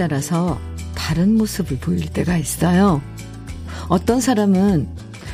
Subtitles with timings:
[0.00, 0.58] 따라서
[0.94, 3.02] 다른 모습을 보일 때가 있어요.
[3.88, 4.88] 어떤 사람은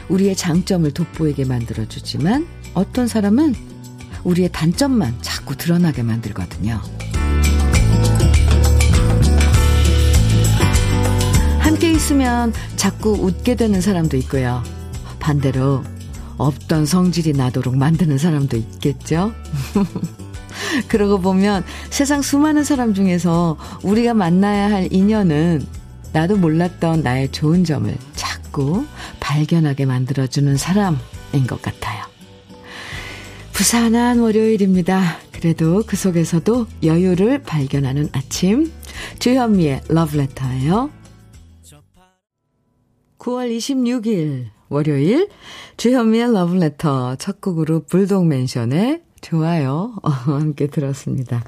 [0.08, 3.54] 우리의 장점을 돋보이게 만들어주지만 어떤 사람은
[4.24, 6.80] 우리의 단점만 자꾸 드러나게 만들거든요.
[11.60, 14.64] 함께 있으면 자꾸 웃게 되는 사람도 있고요.
[15.20, 15.84] 반대로
[16.38, 19.32] 없던 성질이 나도록 만드는 사람도 있겠죠?
[20.88, 25.66] 그러고 보면 세상 수많은 사람 중에서 우리가 만나야 할 인연은
[26.12, 28.86] 나도 몰랐던 나의 좋은 점을 자꾸
[29.20, 32.04] 발견하게 만들어주는 사람인 것 같아요.
[33.52, 35.18] 부산한 월요일입니다.
[35.32, 38.72] 그래도 그 속에서도 여유를 발견하는 아침.
[39.18, 40.90] 주현미의 러브레터예요.
[43.18, 45.28] 9월 26일 월요일
[45.76, 51.44] 주현미의 러브레터 첫 곡으로 불독맨션의 좋아요 함께 들었습니다.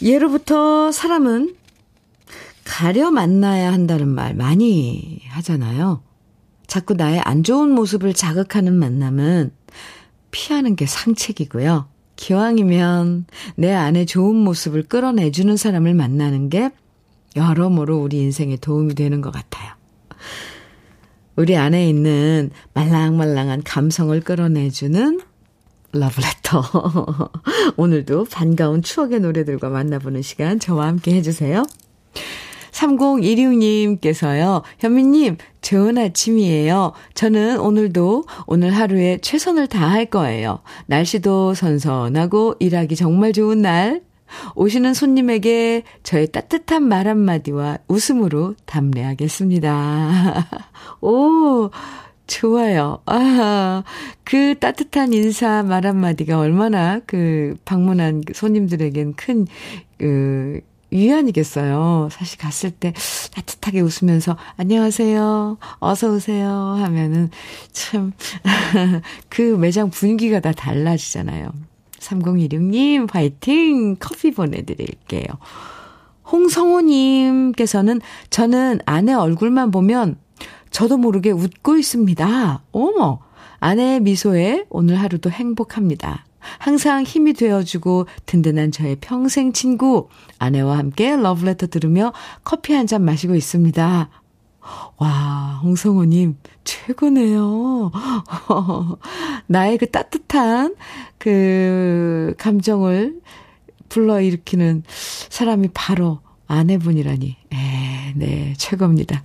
[0.00, 1.54] 예로부터 사람은
[2.64, 6.02] 가려 만나야 한다는 말 많이 하잖아요.
[6.66, 9.52] 자꾸 나의 안 좋은 모습을 자극하는 만남은
[10.30, 11.86] 피하는 게 상책이고요.
[12.16, 16.70] 기왕이면 내 안에 좋은 모습을 끌어내주는 사람을 만나는 게
[17.36, 19.72] 여러모로 우리 인생에 도움이 되는 것 같아요.
[21.36, 25.20] 우리 안에 있는 말랑말랑한 감성을 끌어내주는
[25.92, 26.62] 러브레터.
[27.76, 31.64] 오늘도 반가운 추억의 노래들과 만나보는 시간 저와 함께 해주세요.
[32.76, 36.92] 3016님께서요, 현미님, 좋은 아침이에요.
[37.14, 40.60] 저는 오늘도 오늘 하루에 최선을 다할 거예요.
[40.86, 44.02] 날씨도 선선하고 일하기 정말 좋은 날.
[44.56, 50.48] 오시는 손님에게 저의 따뜻한 말 한마디와 웃음으로 답례하겠습니다.
[51.00, 51.70] 오,
[52.26, 53.00] 좋아요.
[53.06, 53.82] 아,
[54.24, 59.46] 그 따뜻한 인사 말 한마디가 얼마나 그 방문한 손님들에겐 큰,
[59.98, 60.60] 그,
[60.90, 62.08] 위안이겠어요.
[62.12, 62.92] 사실 갔을 때
[63.34, 65.58] 따뜻하게 웃으면서 안녕하세요.
[65.80, 67.30] 어서 오세요 하면은
[67.72, 68.12] 참
[69.28, 71.50] 그 매장 분위기가 다 달라지잖아요.
[71.98, 75.24] 3016님 화이팅 커피 보내 드릴게요.
[76.30, 78.00] 홍성호 님께서는
[78.30, 80.16] 저는 아내 얼굴만 보면
[80.76, 82.62] 저도 모르게 웃고 있습니다.
[82.70, 83.20] 어머,
[83.60, 86.26] 아내의 미소에 오늘 하루도 행복합니다.
[86.38, 92.12] 항상 힘이 되어주고 든든한 저의 평생 친구, 아내와 함께 러브레터 들으며
[92.44, 94.10] 커피 한 잔 마시고 있습니다.
[94.98, 97.90] 와, 홍성호님, 최고네요.
[99.48, 100.76] 나의 그 따뜻한
[101.16, 103.22] 그 감정을
[103.88, 107.36] 불러일으키는 사람이 바로 아내분이라니.
[107.54, 109.22] 에, 네, 최고입니다.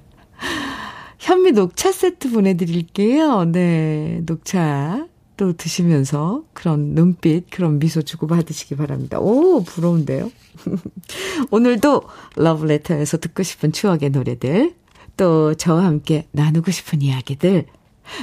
[1.31, 3.46] 현미 녹차 세트 보내드릴게요.
[3.46, 9.18] 네, 녹차 또 드시면서 그런 눈빛, 그런 미소 주고 받으시기 바랍니다.
[9.18, 10.30] 오, 부러운데요?
[11.50, 12.02] 오늘도
[12.36, 14.75] 러브레터에서 듣고 싶은 추억의 노래들,
[15.16, 17.66] 또 저와 함께 나누고 싶은 이야기들,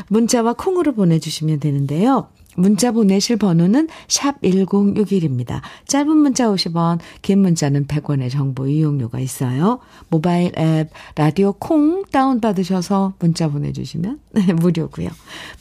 [0.09, 2.29] 문자와 콩으로 보내주시면 되는데요.
[2.59, 5.61] 문자 보내실 번호는 샵 1061입니다.
[5.87, 9.79] 짧은 문자 50원, 긴 문자는 100원의 정보 이용료가 있어요.
[10.09, 14.19] 모바일 앱 라디오 콩 다운 받으셔서 문자 보내 주시면
[14.61, 15.09] 무료고요.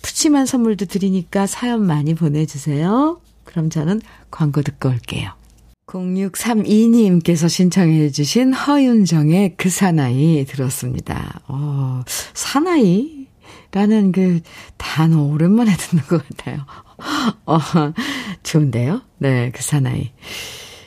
[0.02, 3.20] 푸짐한 선물도 드리니까 사연 많이 보내 주세요.
[3.44, 5.32] 그럼 저는 광고 듣고 올게요.
[5.88, 11.42] 0632님께서 신청해 주신 허윤정의 그 사나이 들었습니다.
[11.48, 12.02] 어,
[12.34, 13.28] 사나이?
[13.72, 14.42] 라는 그
[14.78, 16.66] 단어 오랜만에 듣는 것 같아요.
[17.46, 17.60] 어,
[18.44, 19.02] 좋은데요?
[19.20, 20.12] 네, 그 사나이.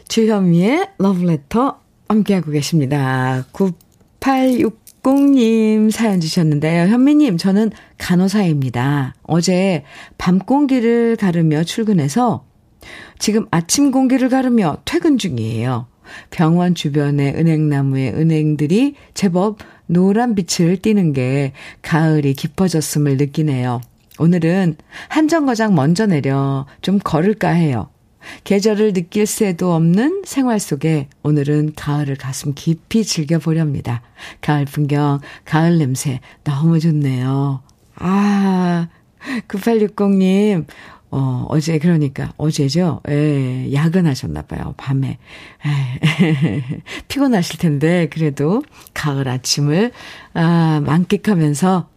[0.09, 3.45] 주현미의 러브레터 함께하고 계십니다.
[3.53, 6.89] 9860님 사연 주셨는데요.
[6.89, 9.15] 현미님, 저는 간호사입니다.
[9.23, 9.85] 어제
[10.19, 12.45] 밤 공기를 가르며 출근해서
[13.19, 15.87] 지금 아침 공기를 가르며 퇴근 중이에요.
[16.31, 21.53] 병원 주변의 은행나무의 은행들이 제법 노란 빛을 띠는 게
[21.83, 23.81] 가을이 깊어졌음을 느끼네요.
[24.21, 24.77] 오늘은
[25.09, 27.89] 한정거장 먼저 내려 좀 걸을까 해요.
[28.45, 34.03] 계절을 느낄 새도 없는 생활 속에 오늘은 가을을 가슴 깊이 즐겨보렵니다.
[34.43, 37.63] 가을 풍경, 가을 냄새 너무 좋네요.
[37.95, 38.89] 아,
[39.49, 40.67] 9860님,
[41.13, 43.01] 어, 어제 그러니까 어제죠.
[43.09, 44.75] 예, 야근하셨나 봐요.
[44.77, 45.17] 밤에.
[45.65, 46.63] 에,
[47.09, 48.63] 피곤하실 텐데 그래도
[48.93, 49.93] 가을 아침을
[50.35, 51.89] 아, 만끽하면서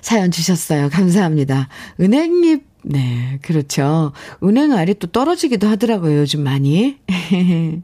[0.00, 0.88] 사연 주셨어요.
[0.90, 1.68] 감사합니다.
[2.00, 4.12] 은행잎, 네, 그렇죠.
[4.42, 6.98] 은행 알이 또 떨어지기도 하더라고요, 요즘 많이.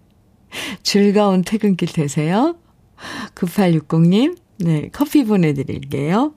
[0.82, 2.56] 즐거운 퇴근길 되세요.
[3.34, 6.34] 9860님, 네, 커피 보내드릴게요.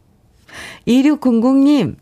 [0.87, 1.95] 2600님,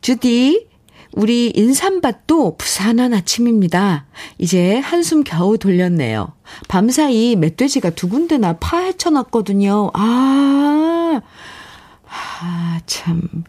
[0.00, 0.68] 주디,
[1.14, 4.06] 우리 인삼밭도 부산한 아침입니다.
[4.38, 6.32] 이제 한숨 겨우 돌렸네요.
[6.68, 9.90] 밤사이 멧돼지가 두 군데나 파헤쳐놨거든요.
[9.92, 11.20] 아,
[12.12, 13.44] 아, 참.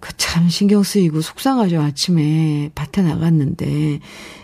[0.00, 1.80] 그 참 신경 쓰이고 속상하죠.
[1.80, 3.98] 아침에 밭에 나갔는데.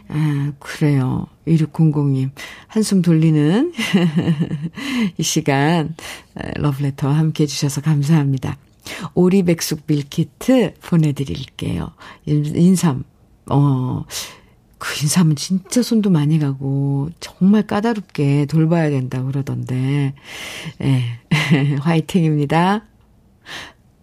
[0.08, 1.26] 아, 그래요.
[1.46, 2.30] 2600님.
[2.66, 3.72] 한숨 돌리는
[5.18, 5.94] 이 시간
[6.56, 8.56] 러브레터와 함께 해주셔서 감사합니다.
[9.14, 11.92] 오리백숙 밀키트 보내드릴게요.
[12.26, 13.04] 인삼,
[13.50, 14.04] 어,
[14.78, 20.14] 그 인삼은 진짜 손도 많이 가고, 정말 까다롭게 돌봐야 된다고 그러던데,
[20.82, 21.04] 예,
[21.80, 22.84] 화이팅입니다.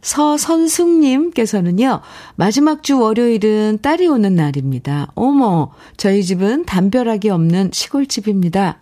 [0.02, 2.02] 서선숙님께서는요,
[2.36, 5.08] 마지막 주 월요일은 딸이 오는 날입니다.
[5.16, 8.80] 어머, 저희 집은 담벼락이 없는 시골집입니다.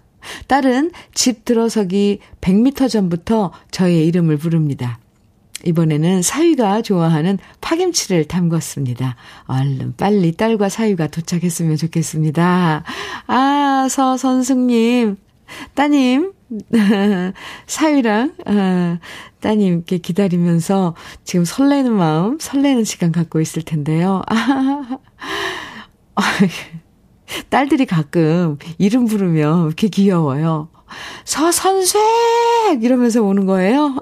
[0.47, 4.99] 딸은 집 들어서기 100m 전부터 저의 이름을 부릅니다.
[5.65, 9.15] 이번에는 사위가 좋아하는 파김치를 담궜습니다.
[9.45, 12.83] 얼른 빨리 딸과 사위가 도착했으면 좋겠습니다.
[13.27, 15.17] 아, 서선숙님,
[15.73, 16.31] 따님,
[17.67, 18.99] 사위랑, 아,
[19.39, 24.23] 따님께 기다리면서 지금 설레는 마음, 설레는 시간 갖고 있을 텐데요.
[26.15, 26.21] 아,
[27.49, 30.69] 딸들이 가끔 이름 부르면 이렇게 귀여워요.
[31.23, 32.01] 서선색!
[32.81, 33.95] 이러면서 오는 거예요.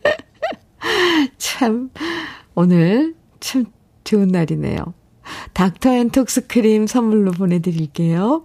[1.38, 1.90] 참,
[2.54, 3.66] 오늘 참
[4.04, 4.94] 좋은 날이네요.
[5.52, 8.44] 닥터 앤 톡스 크림 선물로 보내드릴게요.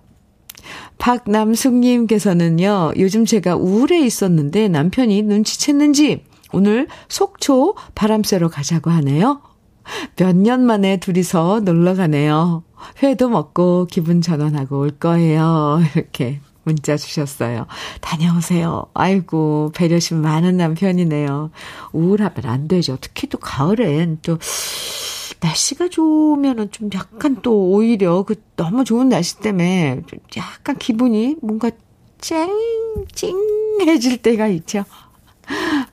[0.98, 6.22] 박남숙님께서는요, 요즘 제가 우울해 있었는데 남편이 눈치챘는지
[6.54, 9.42] 오늘 속초 바람 쐬러 가자고 하네요.
[10.16, 12.64] 몇 년 만에 둘이서 놀러 가네요.
[13.04, 15.82] 회도 먹고 기분 전환하고 올 거예요.
[15.96, 17.68] 이렇게 문자 주셨어요.
[18.02, 18.88] 다녀오세요.
[18.96, 21.52] 아이고, 배려심 많은 남편이네요.
[21.94, 22.98] 우울하면 안 되죠.
[23.00, 24.40] 특히 또 가을엔 또,
[25.46, 30.02] 날씨가 좋으면은 좀 약간 또 오히려 그 너무 좋은 날씨 때문에
[30.38, 31.70] 약간 기분이 뭔가
[32.20, 32.50] 쨍,
[33.14, 34.86] 찡해질 때가 있죠.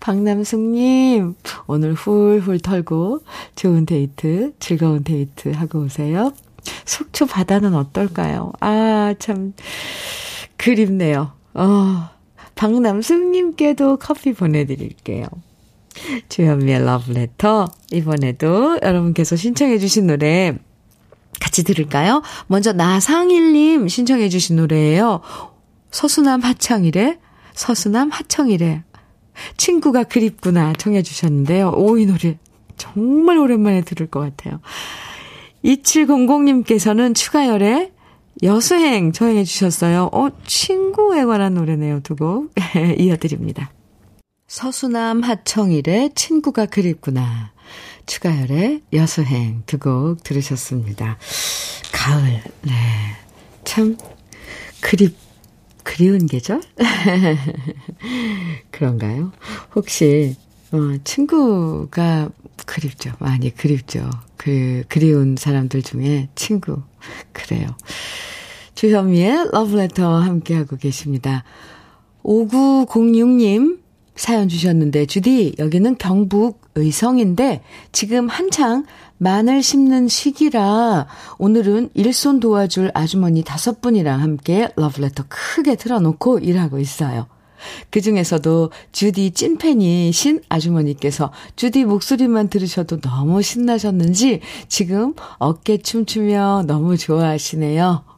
[0.01, 1.35] 박남숙님,
[1.67, 3.21] 오늘 훌훌 털고
[3.55, 6.33] 좋은 데이트, 즐거운 데이트 하고 오세요.
[6.87, 8.53] 속초 바다는 어떨까요?
[8.61, 9.53] 아, 참,
[10.57, 11.33] 그립네요.
[11.53, 12.09] 어,
[12.55, 15.27] 박남숙님께도 커피 보내드릴게요.
[16.29, 17.67] 주현미의 러브레터.
[17.93, 20.57] 이번에도 여러분께서 신청해주신 노래
[21.41, 22.23] 같이 들을까요?
[22.47, 25.21] 먼저 나상일님 신청해주신 노래예요.
[25.91, 27.19] 서수남 하청이래.
[27.55, 28.83] 서수남 하청이래.
[29.57, 31.73] 친구가 그립구나 청해주셨는데요.
[31.77, 32.39] 오, 이 노래
[32.77, 34.61] 정말 오랜만에 들을 것 같아요.
[35.65, 37.93] 2700님께서는 추가열의
[38.43, 40.11] 여수행 청해 주셨어요.
[40.13, 42.01] 어, 친구에 관한 노래네요.
[42.01, 42.53] 두 곡
[42.99, 43.71] 이어드립니다.
[44.57, 47.53] 서수남 하청일의 친구가 그립구나.
[48.05, 51.17] 추가열의 여수행 두 곡 들으셨습니다.
[51.91, 52.73] 가을, 네.
[53.65, 53.97] 참,
[54.83, 55.17] 그립,
[55.83, 56.61] 그리운 계절?
[58.71, 59.33] 그런가요?
[59.75, 60.37] 혹시,
[60.71, 62.29] 어, 친구가
[62.67, 63.13] 그립죠.
[63.21, 64.11] 많이 그립죠.
[64.37, 66.83] 그, 그리운 사람들 중에 친구.
[67.33, 67.69] 그래요.
[68.75, 71.43] 주현미의 러브레터와 함께하고 계십니다.
[72.23, 73.82] 5906님,
[74.15, 78.85] 사연 주셨는데, 주디, 여기는 경북 의성인데, 지금 한창
[79.19, 81.07] 마늘 심는 시기라,
[81.39, 87.27] 오늘은 일손 도와줄 아주머니 다섯 분이랑 함께 러브레터 크게 틀어놓고 일하고 있어요.
[87.91, 98.12] 그 중에서도 주디 찐팬이신 아주머니께서 주디 목소리만 들으셔도 너무 신나셨는지 지금 어깨 춤추며 너무 좋아하시네요.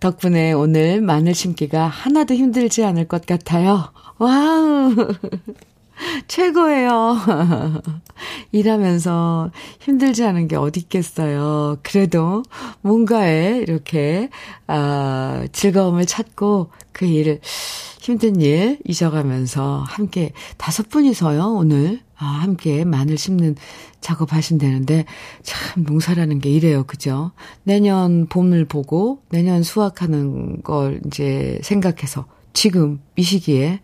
[0.00, 3.92] 덕분에 오늘 마늘 심기가 하나도 힘들지 않을 것 같아요.
[4.18, 4.94] 와우!
[6.28, 7.16] 최고예요.
[8.52, 11.78] 일하면서 힘들지 않은 게 어디 있겠어요.
[11.82, 12.42] 그래도
[12.82, 14.28] 뭔가에 이렇게,
[14.66, 17.40] 아, 즐거움을 찾고 그 일을,
[18.00, 22.00] 힘든 일 잊어가면서 함께 다섯 분이서요, 오늘.
[22.16, 23.54] 아, 함께 마늘 심는
[24.00, 25.04] 작업 하신다는데,
[25.42, 27.32] 참, 농사라는 게 이래요, 그죠?
[27.64, 32.24] 내년 봄을 보고, 내년 수확하는 걸 이제 생각해서
[32.54, 33.80] 지금 이 시기에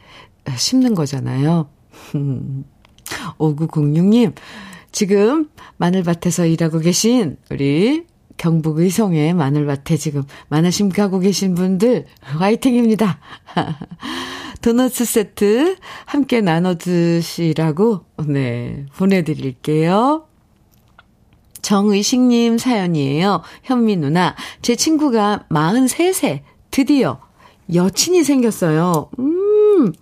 [0.57, 1.69] 심는 거잖아요.
[3.37, 4.33] 5906님,
[4.91, 13.19] 지금 마늘밭에서 일하고 계신 우리 경북 의성의 마늘밭에 지금 마늘 심가고 계신 분들 화이팅입니다.
[14.63, 20.27] 도너츠 세트 함께 나눠 드시라고 네, 보내 드릴게요.
[21.63, 23.43] 정의식님 사연이에요.
[23.63, 27.21] 현미 누나, 제 친구가 43세 드디어
[27.73, 29.11] 여친이 생겼어요.
[29.19, 29.93] 음,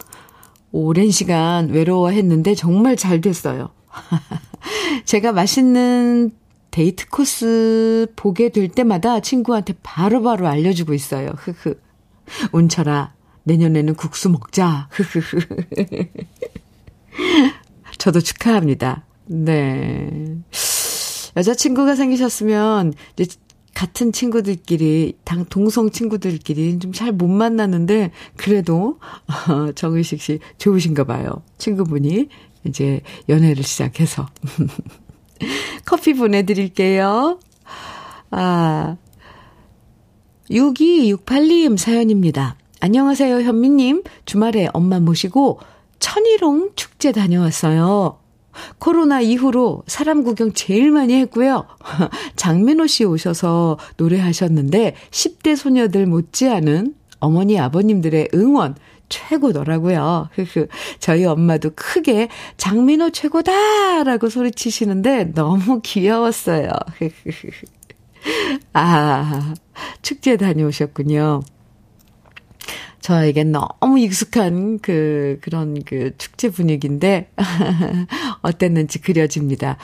[0.72, 3.70] 오랜 시간 외로워했는데 정말 잘 됐어요.
[5.04, 6.32] 제가 맛있는
[6.70, 11.30] 데이트 코스 보게 될 때마다 친구한테 바로바로 바로 알려주고 있어요.
[11.36, 11.74] 흐흐.
[12.52, 13.12] 운철아,
[13.44, 14.88] 내년에는 국수 먹자.
[14.92, 15.38] 흐흐흐.
[17.98, 19.04] 저도 축하합니다.
[19.26, 20.36] 네.
[21.36, 23.36] 여자친구가 생기셨으면, 이제
[23.74, 28.98] 같은 친구들끼리, 당, 동성 친구들끼리 좀 잘 못 만나는데, 그래도,
[29.48, 31.42] 어, 정의식 씨 좋으신가 봐요.
[31.58, 32.28] 친구분이
[32.64, 34.28] 이제 연애를 시작해서.
[35.84, 37.38] 커피 보내드릴게요.
[38.30, 38.96] 아,
[40.50, 42.56] 6268님 사연입니다.
[42.80, 44.02] 안녕하세요, 현미님.
[44.24, 45.60] 주말에 엄마 모시고
[45.98, 48.18] 천일홍 축제 다녀왔어요.
[48.78, 51.66] 코로나 이후로 사람 구경 제일 많이 했고요.
[52.36, 58.74] 장민호 씨 오셔서 노래하셨는데 10대 소녀들 못지않은 어머니 아버님들의 응원
[59.10, 60.30] 최고더라고요.
[60.98, 66.70] 저희 엄마도 크게 장민호 최고다라고 소리치시는데 너무 귀여웠어요.
[68.72, 69.54] 아,
[70.00, 71.42] 축제 다녀오셨군요.
[73.00, 77.30] 저에겐 너무 익숙한 그, 그런 그 축제 분위기인데,
[78.42, 79.78] 어땠는지 그려집니다.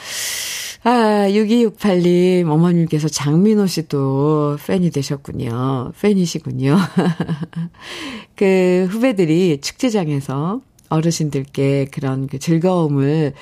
[0.83, 5.93] 아, 6268님, 어머님께서 장민호 씨도 팬이 되셨군요.
[6.01, 6.77] 팬이시군요.
[8.37, 13.33] 그 후배들이 축제장에서 어르신들께 그런 그 즐거움을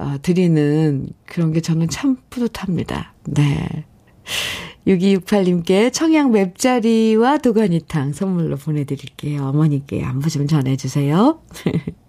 [0.00, 3.14] 어, 드리는 그런 게 저는 참 뿌듯합니다.
[3.24, 3.84] 네.
[4.86, 9.44] 6268님께 청양 맵자리와 도가니탕 선물로 보내드릴게요.
[9.44, 11.40] 어머니께 안부 좀 전해주세요.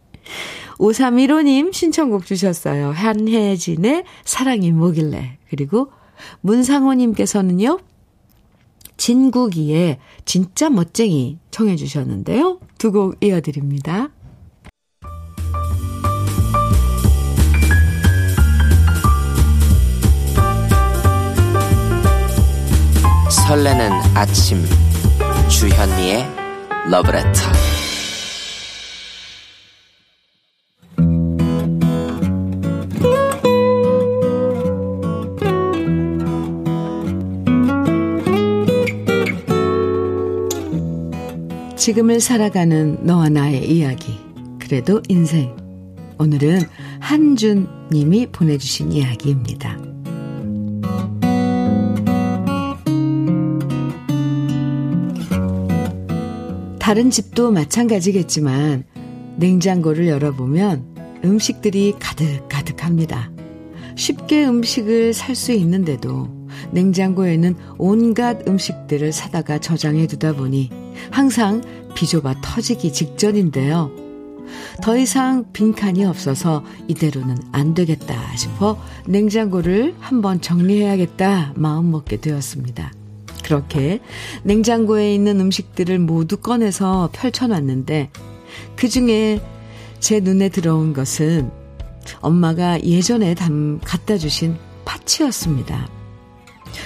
[0.78, 2.92] 5315님 신청곡 주셨어요.
[2.92, 5.38] 한혜진의 사랑이 뭐길래.
[5.50, 5.92] 그리고
[6.42, 7.80] 문상호님께서는요.
[8.98, 12.60] 진국이의 진짜 멋쟁이 청해 주셨는데요.
[12.78, 14.10] 두 곡 이어드립니다.
[23.30, 24.64] 설레는 아침
[25.50, 26.26] 주현미의
[26.90, 27.30] 러브레터
[41.90, 44.20] 지금을 살아가는 너와 나의 이야기
[44.60, 45.58] 그래도 인생
[46.20, 46.60] 오늘은
[47.00, 49.76] 한준 님이 보내주신 이야기입니다.
[56.78, 58.84] 다른 집도 마찬가지겠지만
[59.38, 63.32] 냉장고를 열어보면 음식들이 가득가득합니다.
[63.96, 66.30] 쉽게 음식을 살 수 있는데도
[66.72, 70.70] 냉장고에는 온갖 음식들을 사다가 저장해 두다 보니
[71.12, 71.62] 항상
[72.00, 73.92] 비좁아 터지기 직전인데요.
[74.82, 82.94] 더 이상 빈칸이 없어서 이대로는 안 되겠다 싶어 냉장고를 한번 정리해야겠다 마음 먹게 되었습니다.
[83.44, 84.00] 그렇게
[84.44, 88.12] 냉장고에 있는 음식들을 모두 꺼내서 펼쳐놨는데
[88.78, 89.42] 그 중에
[90.00, 91.52] 제 눈에 들어온 것은
[92.22, 95.90] 엄마가 예전에 담, 갖다 주신 파치였습니다.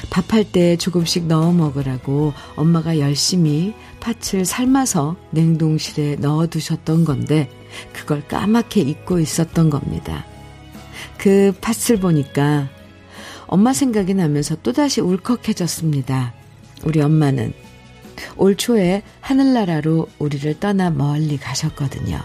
[0.10, 3.74] 밥할 때 조금씩 넣어 먹으라고 엄마가 열심히
[4.04, 7.50] 팥을 삶아서 냉동실에 넣어 두셨던 건데
[7.94, 10.26] 그걸 까맣게 잊고 있었던 겁니다.
[11.18, 12.68] 그 팥을 보니까
[13.48, 16.34] 엄마 생각이 나면서 또다시 울컥해졌습니다.
[16.84, 17.54] 우리 엄마는
[18.36, 22.20] 올 초에 하늘나라로 우리를 떠나 멀리 가셨거든요.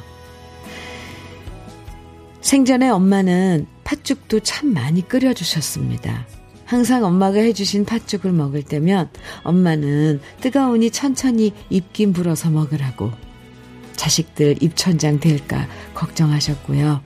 [2.40, 6.26] 생전에 엄마는 팥죽도 참 많이 끓여주셨습니다.
[6.68, 9.08] 항상 엄마가 해주신 팥죽을 먹을 때면
[9.42, 13.10] 엄마는 뜨거우니 천천히 입김 불어서 먹으라고
[13.96, 17.00] 자식들 입천장 될까 걱정하셨고요.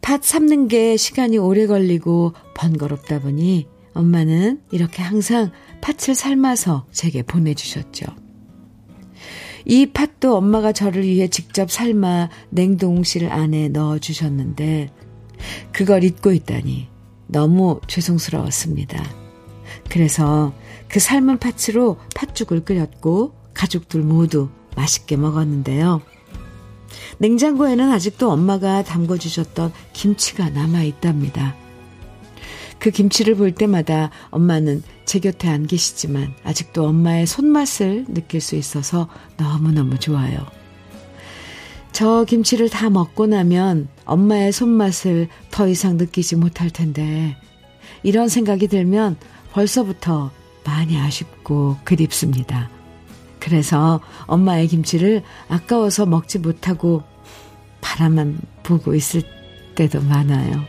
[0.00, 8.06] 팥 삶는 게 시간이 오래 걸리고 번거롭다 보니 엄마는 이렇게 항상 팥을 삶아서 제게 보내주셨죠.
[9.66, 14.90] 이 팥도 엄마가 저를 위해 직접 삶아 냉동실 안에 넣어주셨는데,
[15.70, 16.97] 그걸 잊고 있다니
[17.28, 19.02] 너무 죄송스러웠습니다.
[19.88, 20.52] 그래서
[20.88, 26.02] 그 삶은 팥으로 팥죽을 끓였고, 가족들 모두 맛있게 먹었는데요.
[27.18, 31.54] 냉장고에는 아직도 엄마가 담궈주셨던 김치가 남아 있답니다.
[32.78, 39.08] 그 김치를 볼 때마다 엄마는 제 곁에 안 계시지만 아직도 엄마의 손맛을 느낄 수 있어서
[39.36, 40.57] 너무너무 좋아요.
[41.92, 47.36] 저 김치를 다 먹고 나면 엄마의 손맛을 더 이상 느끼지 못할 텐데
[48.02, 49.16] 이런 생각이 들면
[49.52, 50.30] 벌써부터
[50.64, 52.70] 많이 아쉽고 그립습니다.
[53.40, 57.02] 그래서 엄마의 김치를 아까워서 먹지 못하고
[57.80, 59.22] 바라만 보고 있을
[59.74, 60.62] 때도 많아요.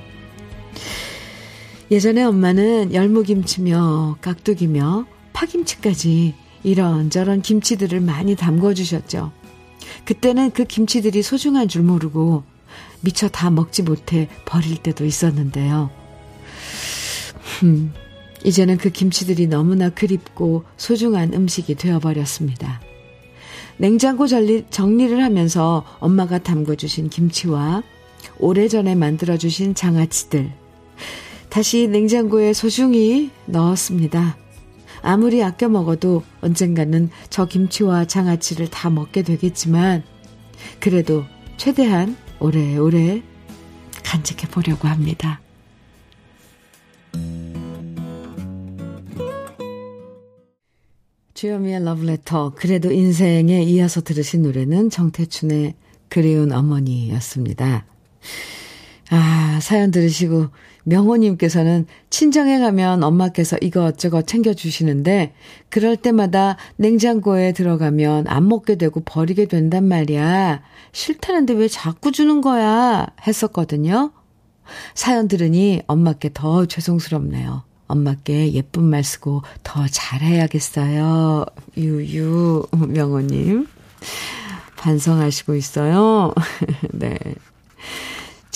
[1.91, 9.31] 예전에 엄마는 열무김치며 깍두기며 파김치까지 이런저런 김치들을 많이 담궈 주셨죠.
[10.05, 12.43] 그때는 그 김치들이 소중한 줄 모르고
[13.01, 15.89] 미처 다 먹지 못해 버릴 때도 있었는데요.
[17.63, 17.93] 음,
[18.43, 22.81] 이제는 그 김치들이 너무나 그립고 소중한 음식이 되어버렸습니다.
[23.77, 27.83] 냉장고 정리, 정리를 하면서 엄마가 담궈주신 김치와
[28.37, 30.51] 오래전에 만들어주신 장아찌들,
[31.49, 34.37] 다시 냉장고에 소중히 넣었습니다.
[35.01, 40.03] 아무리 아껴 먹어도 언젠가는 저 김치와 장아찌를 다 먹게 되겠지만,
[40.79, 41.23] 그래도
[41.57, 43.21] 최대한 오래오래
[44.03, 45.41] 간직해 보려고 합니다.
[51.33, 55.75] 주여미의 러브레터, 그래도 인생에 이어서 들으신 노래는 정태춘의
[56.09, 57.85] 그리운 어머니였습니다.
[59.11, 60.49] 아, 사연 들으시고
[60.89, 65.33] 명호님께서는 친정에 가면 엄마께서 이것저것 챙겨주시는데
[65.69, 70.61] 그럴 때마다 냉장고에 들어가면 안 먹게 되고 버리게 된단 말이야.
[70.91, 73.07] 싫다는데 왜 자꾸 주는 거야?
[73.25, 74.11] 했었거든요.
[74.93, 77.63] 사연 들으니 엄마께 더 죄송스럽네요.
[77.87, 81.45] 엄마께 예쁜 말 쓰고 더 잘해야겠어요.
[81.77, 83.67] 유유, 명호님.
[84.77, 86.33] 반성하시고 있어요.
[86.93, 87.17] 네.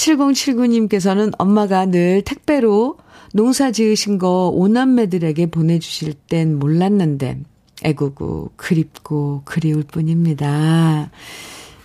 [0.04, 2.98] 7079님께서는 엄마가 늘 택배로
[3.34, 7.40] 농사 지으신 거 오남매들에게 보내주실 땐 몰랐는데,
[7.84, 11.10] 애구구, 그립고, 그리울 뿐입니다.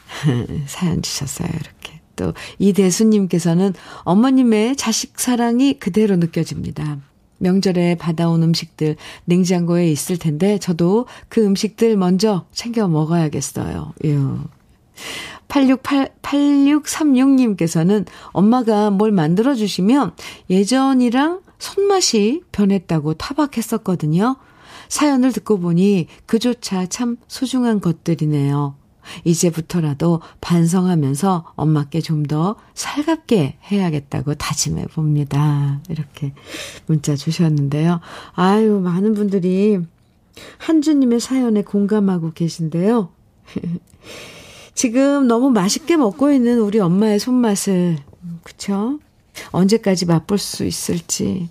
[0.67, 2.01] 사연 주셨어요, 이렇게.
[2.17, 3.73] 또, 이대수님께서는
[4.03, 6.99] 어머님의 자식 사랑이 그대로 느껴집니다.
[7.39, 13.95] 명절에 받아온 음식들 냉장고에 있을 텐데, 저도 그 음식들 먼저 챙겨 먹어야겠어요.
[14.05, 14.41] 유.
[15.49, 20.13] 868, 8636님께서는 엄마가 뭘 만들어주시면
[20.51, 24.37] 예전이랑 손맛이 변했다고 타박했었거든요.
[24.89, 28.75] 사연을 듣고 보니 그조차 참 소중한 것들이네요.
[29.25, 35.81] 이제부터라도 반성하면서 엄마께 좀 더 살갑게 해야겠다고 다짐해 봅니다.
[35.89, 36.35] 이렇게
[36.87, 38.01] 문자 주셨는데요.
[38.35, 39.79] 아유, 많은 분들이
[40.59, 43.09] 한주님의 사연에 공감하고 계신데요.
[44.79, 47.99] 지금 너무 맛있게 먹고 있는 우리 엄마의 손맛을,
[48.45, 49.01] 그쵸?
[49.51, 51.49] 언제까지 맛볼 수 있을지.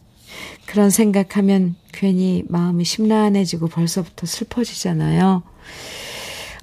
[0.65, 5.43] 그런 생각하면 괜히 마음이 심란해지고 벌써부터 슬퍼지잖아요.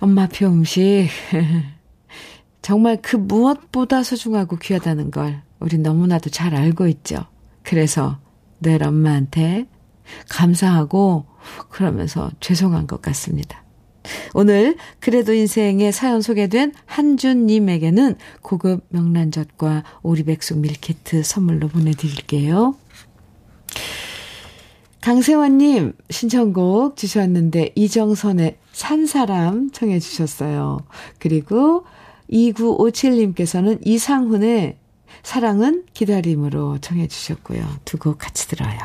[0.00, 1.10] 엄마표 음식.
[2.62, 7.26] 정말 그 무엇보다 소중하고 귀하다는 걸 우리 너무나도 잘 알고 있죠.
[7.62, 8.18] 그래서
[8.62, 9.66] 늘 엄마한테
[10.30, 11.26] 감사하고
[11.68, 13.63] 그러면서 죄송한 것 같습니다.
[14.34, 22.76] 오늘 그래도 인생의 사연 소개된 한준님에게는 고급 명란젓과 오리백숙 밀키트 선물로 보내드릴게요.
[25.00, 30.80] 강세환님 신청곡 주셨는데 이정선의 산사람 청해 주셨어요.
[31.18, 31.84] 그리고
[32.30, 34.78] 2957님께서는 이상훈의
[35.22, 37.66] 사랑은 기다림으로 청해 주셨고요.
[37.84, 38.78] 두 곡 같이 들어요.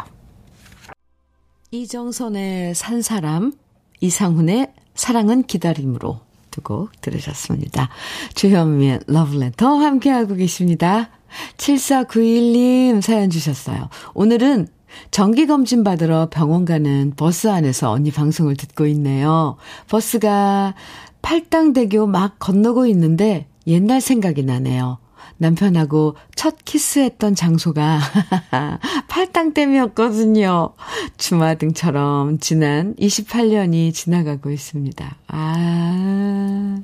[1.71, 3.53] 이정선의 산사람,
[4.01, 6.19] 이상훈의 사랑은 기다림으로
[6.51, 7.87] 두곡 들으셨습니다.
[8.35, 11.09] 주현미의 러브레터 함께하고 계십니다.
[11.55, 13.87] 7491님 사연 주셨어요.
[14.13, 14.67] 오늘은
[15.11, 19.55] 정기검진 받으러 병원 가는 버스 안에서 언니 방송을 듣고 있네요.
[19.87, 20.75] 버스가
[21.21, 24.97] 팔당대교 막 건너고 있는데 옛날 생각이 나네요.
[25.37, 27.99] 남편하고 첫 키스했던 장소가
[29.07, 30.73] 팔당댐이었거든요.
[31.17, 35.17] 주마등처럼 지난 28년이 지나가고 있습니다.
[35.27, 36.79] 아.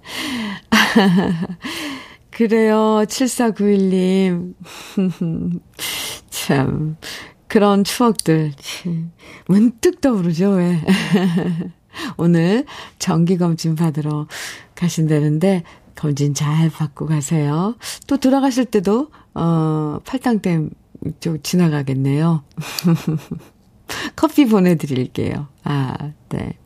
[2.30, 3.04] 그래요.
[3.06, 4.54] 7491님.
[6.30, 6.96] 참,
[7.48, 8.52] 그런 추억들.
[9.46, 10.80] 문득 떠오르죠, 왜.
[12.16, 12.64] 오늘
[12.98, 14.26] 정기검진 받으러
[14.74, 15.64] 가신다는데,
[15.94, 17.76] 검진 잘 받고 가세요.
[18.06, 20.70] 또 돌아가실 때도, 어, 팔당댐
[21.20, 22.44] 쪽 지나가겠네요.
[24.16, 25.48] 커피 보내드릴게요.
[25.64, 26.58] 아, 네.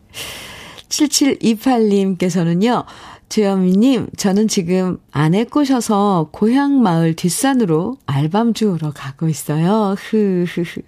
[0.88, 2.84] 7728님께서는요,
[3.28, 9.96] 주현미님, 저는 지금 아내 꼬셔서 고향 마을 뒷산으로 알밤 주우러 가고 있어요.
[9.98, 10.82] 흐흐흐.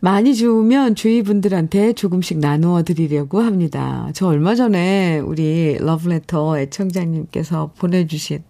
[0.00, 4.08] 많이 주우면 주위 분들한테 조금씩 나누어 드리려고 합니다.
[4.14, 8.42] 저 얼마 전에 우리 러브레터 애청자님께서 보내주신,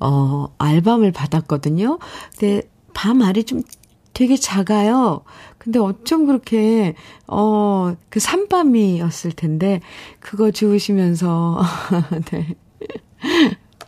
[0.00, 1.98] 어, 알밤을 받았거든요.
[2.38, 3.62] 근데 밤 알이 좀
[4.12, 5.22] 되게 작아요.
[5.58, 6.94] 근데 어쩜 그렇게,
[7.26, 9.80] 어, 그 산밤이었을 텐데,
[10.20, 11.60] 그거 주우시면서,
[12.30, 12.54] 네.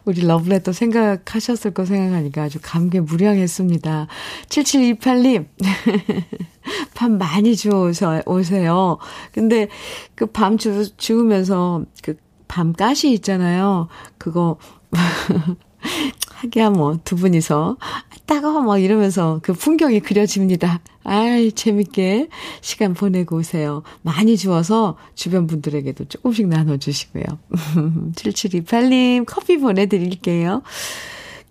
[0.07, 4.07] 우리 러브레터 생각하셨을 거 생각하니까 아주 감개 무량했습니다.
[4.49, 5.47] 7728님,
[6.95, 7.90] 밥 많이 주워
[8.27, 8.99] 오세요.
[9.33, 9.69] 근데
[10.14, 12.16] 그 밤 주우면서 그
[12.49, 13.88] 밤 가시 있잖아요.
[14.19, 14.57] 그거,
[16.31, 17.77] 하기야 뭐 두 분이서
[18.27, 20.81] 따가워 막 이러면서 그 풍경이 그려집니다.
[21.05, 22.29] 아이 재밌게
[22.61, 23.83] 시간 보내고 오세요.
[24.03, 27.25] 많이 주어서 주변 분들에게도 조금씩 나눠주시고요.
[28.17, 30.62] 7728님 커피 보내드릴게요.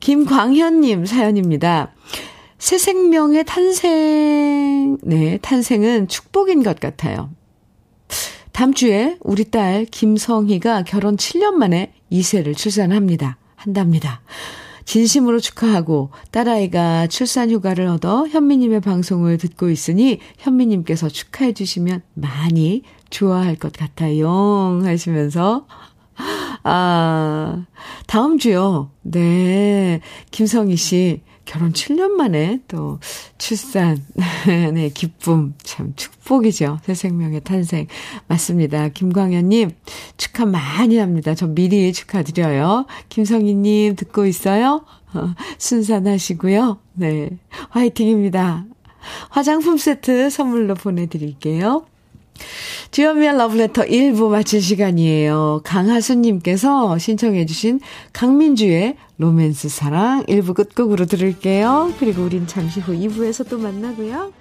[0.02, 1.94] 김광현님 사연입니다.
[2.58, 7.30] 새 생명의 탄생, 네, 탄생은 축복인 것 같아요.
[8.52, 13.38] 다음 주에 우리 딸 김성희가 결혼 7년 만에 2세를 출산합니다.
[13.56, 14.22] 한답니다.
[14.86, 23.56] 진심으로 축하하고 딸아이가 출산 휴가를 얻어 현미님의 방송을 듣고 있으니 현미님께서 축하해 주시면 많이 좋아할
[23.56, 24.80] 것 같아요.
[24.84, 25.66] 하시면서
[26.64, 27.66] 아,
[28.08, 28.92] 다음 주요.
[29.02, 30.02] 네.
[30.32, 33.00] 김성희 씨 결혼 7년 만에 또
[33.38, 34.04] 출산,
[34.74, 36.80] 네, 기쁨, 참 축복이죠.
[36.84, 37.88] 새 생명의 탄생.
[38.28, 38.90] 맞습니다.
[38.90, 39.72] 김광현님,
[40.18, 41.36] 축하 많이 합니다.
[41.36, 42.86] 저 미리 축하드려요.
[43.10, 44.86] 김성희님, 듣고 있어요?
[45.14, 46.80] 어, 순산하시고요.
[46.94, 47.30] 네.
[47.70, 48.66] 화이팅입니다.
[49.30, 51.86] 화장품 세트 선물로 보내드릴게요.
[52.92, 55.62] 주연미의 러브레터 1부 마칠 시간이에요.
[55.64, 57.80] 강하수님께서 신청해주신
[58.14, 61.94] 강민주의 로맨스 사랑 1부 끝곡으로 들을게요.
[62.00, 64.32] 그리고 우린 잠시 후 2부에서 또 만나고요.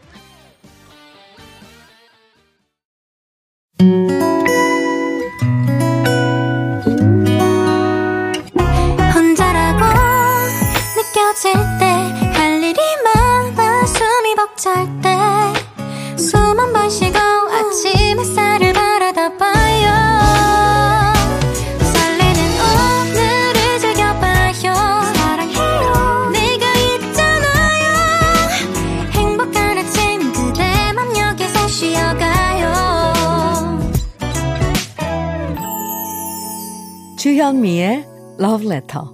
[37.45, 38.07] 주현미의
[38.41, 39.05] Love Letter.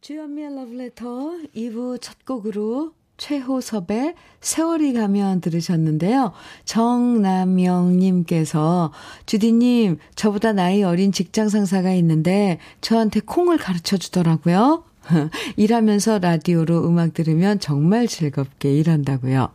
[0.00, 6.32] 주현미의 Love Letter 2부 첫 곡으로 최호섭의 세월이 가면 들으셨는데요.
[6.64, 8.90] 정남영님께서
[9.26, 14.89] 주디님 저보다 나이 어린 직장 상사가 있는데 저한테 콩을 가르쳐 주더라고요.
[15.56, 19.48] 일하면서 라디오로 음악 들으면 정말 즐겁게 일한다고요.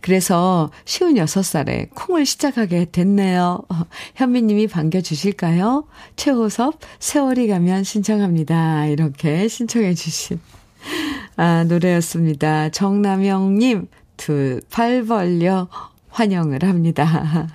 [0.00, 3.62] 그래서 쉬운 6살에 콩을 시작하게 됐네요.
[4.16, 5.84] 현미님이 반겨주실까요?
[6.16, 8.86] 최호섭, 세월이 가면 신청합니다.
[8.86, 10.40] 이렇게 신청해 주신,
[11.36, 12.70] 아, 노래였습니다.
[12.70, 15.68] 정남영님, 두 팔 벌려
[16.08, 17.46] 환영을 합니다.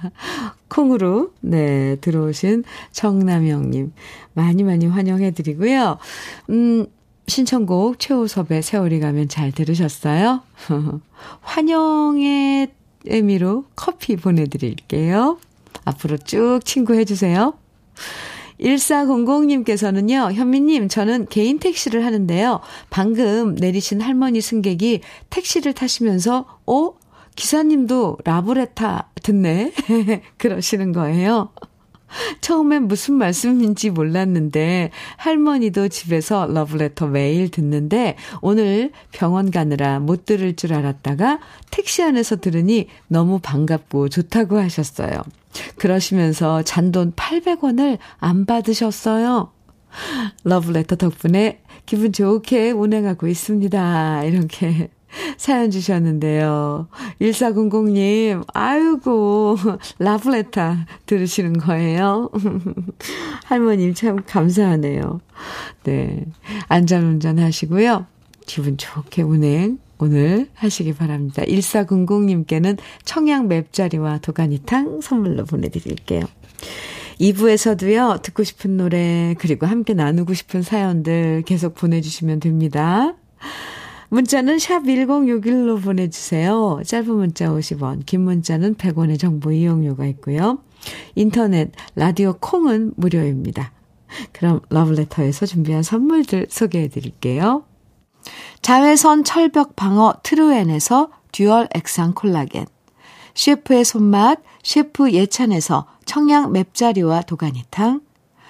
[0.68, 3.92] 콩으로, 네, 들어오신 정남영님.
[4.34, 5.98] 많이 많이 환영해 드리고요.
[6.52, 6.86] 음,
[7.32, 10.42] 신청곡 최호섭의 세월이 가면 잘 들으셨어요?
[11.40, 12.68] 환영의
[13.06, 15.40] 의미로 커피 보내드릴게요.
[15.86, 17.54] 앞으로 쭉 친구해주세요.
[18.60, 22.60] 1400님께서는요, 현미님, 저는 개인 택시를 하는데요.
[22.90, 26.94] 방금 내리신 할머니 승객이 택시를 타시면서, 어?
[27.38, 29.72] 기사님도 라브레타 듣네?
[30.38, 31.50] 그러시는 거예요.
[32.42, 40.74] 처음엔 무슨 말씀인지 몰랐는데 할머니도 집에서 러브레터 매일 듣는데 오늘 병원 가느라 못 들을 줄
[40.74, 45.22] 알았다가 택시 안에서 들으니 너무 반갑고 좋다고 하셨어요.
[45.78, 49.52] 그러시면서 잔돈 800원을 안 받으셨어요.
[50.44, 54.24] 러브레터 덕분에 기분 좋게 운행하고 있습니다.
[54.24, 54.90] 이렇게
[55.38, 56.88] 사연 주셨는데요.
[57.20, 59.58] 1400님, 아이고,
[60.00, 62.30] 라브레타 들으시는 거예요.
[63.46, 65.22] 할머님 참 감사하네요.
[65.84, 66.26] 네.
[66.68, 68.06] 안전운전 하시고요.
[68.46, 71.44] 기분 좋게 운행 오늘 하시기 바랍니다.
[71.44, 76.24] 1400님께는 청양 맵자리와 도가니탕 선물로 보내드릴게요.
[77.20, 83.14] 2부에서도요, 듣고 싶은 노래, 그리고 함께 나누고 싶은 사연들 계속 보내주시면 됩니다.
[84.12, 86.82] 문자는 샵 1061로 보내주세요.
[86.86, 90.60] 짧은 문자 50원, 긴 문자는 100원의 정보 이용료가 있고요.
[91.16, 93.72] 인터넷, 라디오 콩은 무료입니다.
[94.34, 97.64] 그럼 러브레터에서 준비한 선물들 소개해 드릴게요.
[98.62, 102.66] 자외선 철벽 방어 트루엔에서 듀얼 액상 콜라겐.
[103.34, 108.02] 셰프의 손맛, 셰프 예찬에서 청양 맵자리와 도가니탕.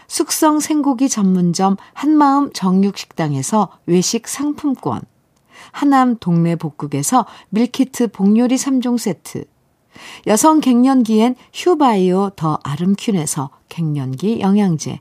[0.08, 5.02] 숙성 생고기 전문점 한마음 정육식당에서 외식 상품권.
[5.71, 9.45] 하남 동네 복국에서 밀키트 복요리 3종 세트,
[10.27, 14.99] 여성 갱년기엔 휴바이오 더 아름퀸에서 갱년기 영양제,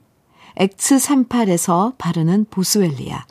[0.57, 3.25] X38에서 바르는 보스웰리아,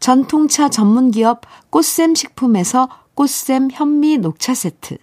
[0.00, 4.98] 전통차 전문기업 꽃샘 식품에서 꽃샘 현미 녹차 세트,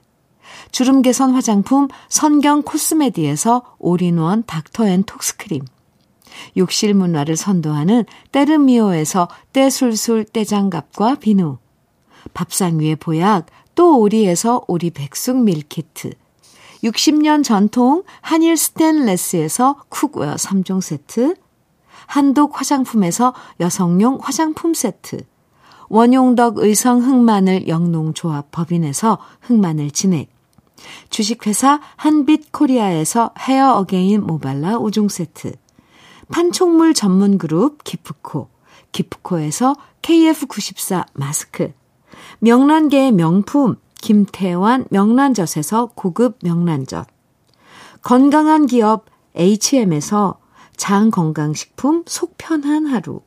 [0.71, 5.63] 주름 개선 화장품 선경 코스메디에서 올인원 닥터앤톡스크림,
[6.57, 11.57] 욕실 문화를 선도하는 때르미오에서 때술술 때장갑과 비누,
[12.33, 16.11] 밥상 위의 보약 또 오리에서 오리 백숙 밀키트,
[16.83, 21.35] 60년 전통 한일 스텐레스에서 쿡웨어 3종 세트,
[22.05, 25.25] 한독 화장품에서 여성용 화장품 세트,
[25.89, 30.29] 원용덕 의성 흑마늘 영농조합 법인에서 흑마늘 진액,
[31.09, 35.53] 주식회사 한빛 코리아에서 헤어 어게인 모발라 5종 세트,
[36.31, 38.49] 판촉물 전문 그룹 기프코,
[38.91, 41.73] 기프코에서 KF94 마스크,
[42.39, 47.07] 명란계의 명품 김태환 명란젓에서 고급 명란젓,
[48.01, 50.39] 건강한 기업 HM에서
[50.77, 53.21] 장 건강식품 속 편한 하루,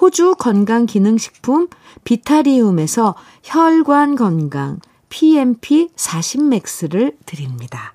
[0.00, 1.68] 호주 건강기능식품
[2.04, 7.94] 비타리움에서 혈관 건강 PMP 40맥스를 드립니다.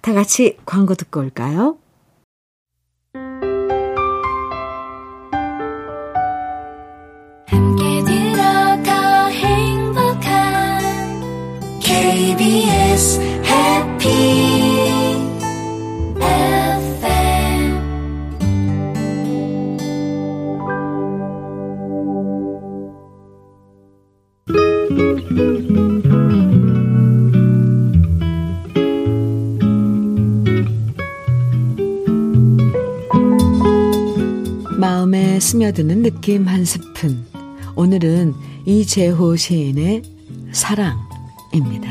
[0.00, 1.78] 다 같이 광고 듣고 올까요?
[35.40, 37.24] 스며드는 느낌 한 스푼.
[37.74, 38.34] 오늘은
[38.66, 40.02] 이재호 시인의
[40.52, 41.90] 사랑입니다.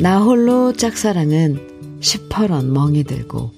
[0.00, 3.52] 나 홀로 짝사랑은 시퍼런 멍이 들고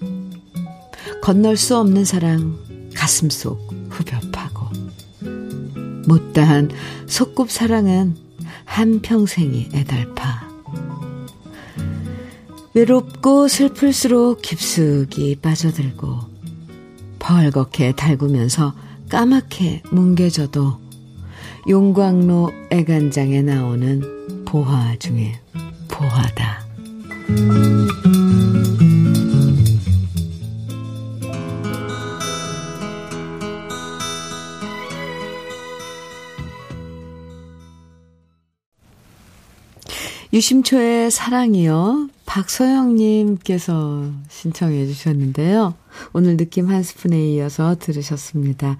[1.23, 2.59] 건널 수 없는 사랑
[2.95, 4.67] 가슴 속 후벼 파고
[6.07, 6.71] 못다한
[7.07, 8.17] 속꿉 사랑은
[8.65, 10.40] 한 평생이 애달파
[12.73, 16.21] 외롭고 슬플수록 깊숙이 빠져들고
[17.19, 18.75] 벌겋게 달구면서
[19.09, 20.79] 까맣게 뭉개져도
[21.69, 25.41] 용광로 애간장에 나오는 보화 중에
[25.89, 26.65] 보화다.
[40.33, 42.09] 유심초의 사랑이요.
[42.25, 45.75] 박서영님께서 신청해 주셨는데요.
[46.13, 48.79] 오늘 느낌 한 스푼에 이어서 들으셨습니다.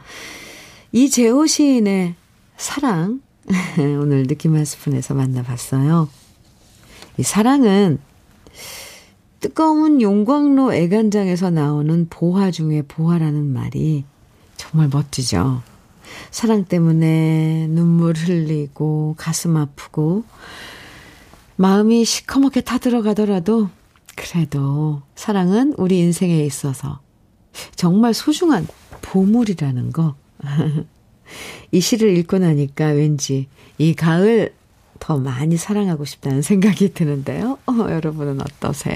[0.93, 2.15] 이재호 시인의
[2.57, 3.21] 사랑.
[4.01, 6.09] 오늘 느낌 한 스푼에서 만나봤어요.
[7.19, 7.99] 이 사랑은
[9.41, 14.05] 뜨거운 용광로 애간장에서 나오는 보화 중에 보화라는 말이
[14.57, 15.63] 정말 멋지죠.
[16.31, 20.23] 사랑 때문에 눈물 흘리고 가슴 아프고
[21.61, 23.69] 마음이 시커멓게 타들어가더라도
[24.17, 27.01] 그래도 사랑은 우리 인생에 있어서
[27.77, 28.67] 정말 소중한
[29.03, 30.15] 보물이라는 거.
[31.71, 33.47] 이 시를 읽고 나니까 왠지
[33.77, 34.55] 이 가을
[35.01, 37.59] 더 많이 사랑하고 싶다는 생각이 드는데요.
[37.67, 38.95] 어, 여러분은 어떠세요?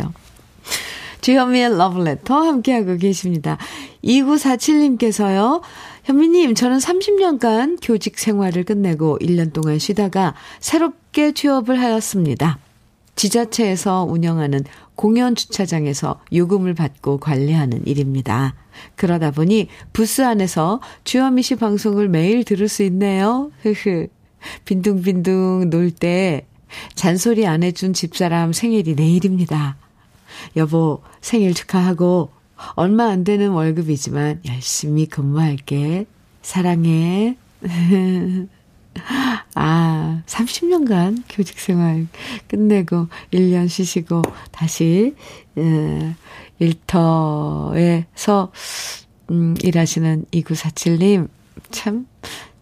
[1.20, 3.58] 주현미의 러브레터 함께하고 계십니다.
[4.02, 5.60] 2947님께서요.
[6.04, 12.58] 현미님, 저는 30년간 교직 생활을 끝내고 1년 동안 쉬다가 새롭게 취업을 하였습니다.
[13.16, 14.64] 지자체에서 운영하는
[14.96, 18.54] 공연 주차장에서 요금을 받고 관리하는 일입니다.
[18.96, 23.50] 그러다 보니 부스 안에서 주현미 씨 방송을 매일 들을 수 있네요.
[23.62, 24.08] 흐흐.
[24.66, 26.46] 빈둥빈둥 놀 때
[26.94, 29.76] 잔소리 안 해준 집사람 생일이 내일입니다.
[30.56, 32.30] 여보, 생일 축하하고
[32.74, 36.06] 얼마 안 되는 월급이지만 열심히 근무할게.
[36.42, 37.36] 사랑해.
[39.54, 42.06] 아, 30년간 교직 생활
[42.48, 45.14] 끝내고 1년 쉬시고 다시
[45.56, 46.14] 에,
[46.58, 48.52] 일터에서
[49.30, 51.28] 음, 일하시는 2947님
[51.70, 52.06] 참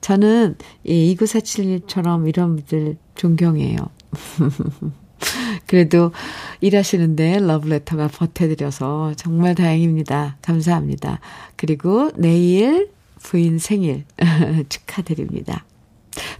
[0.01, 3.77] 저는 이 2947님처럼 이런 분들 존경해요.
[5.67, 6.13] 그래도
[6.61, 10.37] 일하시는데 러브레터가 버텨드려서 정말 다행입니다.
[10.43, 11.21] 감사합니다.
[11.57, 14.05] 그리고 내일 부인 생일
[14.69, 15.65] 축하드립니다.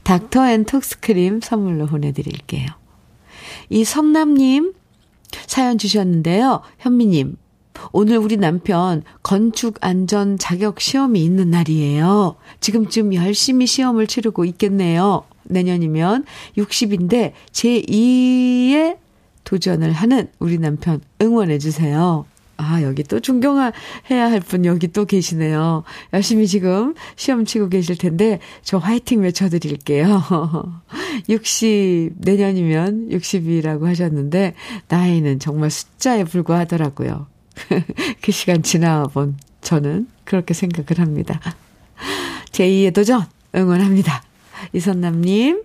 [0.03, 2.67] 닥터 앤 톡스 크림 선물로 보내드릴게요.
[3.71, 4.75] 이 성남님
[5.47, 6.61] 사연 주셨는데요.
[6.79, 7.37] 현미님,
[7.93, 12.37] 오늘 우리 남편 건축 안전 자격 시험이 있는 날이에요.
[12.61, 15.25] 지금쯤 열심히 시험을 치르고 있겠네요.
[15.45, 16.25] 내년이면
[16.57, 18.99] 60인데 제2의
[19.45, 22.25] 도전을 하는 우리 남편 응원해 주세요.
[22.59, 23.73] 아, 여기 또 존경해야
[24.11, 25.83] 할 분 여기 또 계시네요.
[26.13, 30.23] 열심히 지금 시험 치고 계실 텐데 저 화이팅 외쳐드릴게요.
[31.29, 34.55] 60, 내년이면 60이라고 하셨는데
[34.89, 37.27] 나이는 정말 숫자에 불과하더라고요.
[38.23, 41.41] 그 시간 지나본 저는 그렇게 생각을 합니다.
[42.53, 43.25] 제2의 도전
[43.55, 44.23] 응원합니다.
[44.73, 45.63] 이선남님,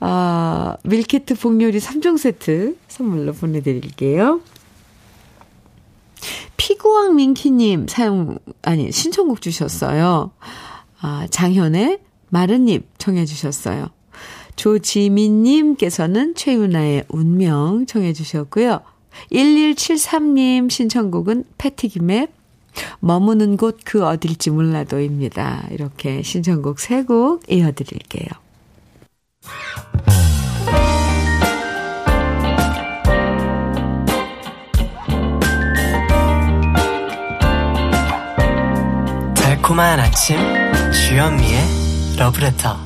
[0.00, 4.40] 어, 밀키트 복요리 3종 세트 선물로 보내드릴게요.
[6.56, 10.32] 피구왕 민키님 사용, 아니, 신청곡 주셨어요.
[11.00, 13.88] 아, 장현의 마른잎 청해주셨어요.
[14.56, 18.80] 조지민님께서는 최윤아의 운명 청해주셨고요.
[19.32, 22.28] 1173님 신청곡은 패티김의
[23.00, 25.68] 머무는 곳 그 어딜지 몰라도입니다.
[25.70, 28.28] 이렇게 신청곡 3곡 이어드릴게요.
[39.34, 40.36] 달콤한 아침
[40.92, 41.60] 주현미의
[42.18, 42.76] 러브레터